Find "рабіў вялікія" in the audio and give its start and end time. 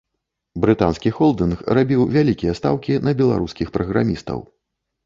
1.79-2.57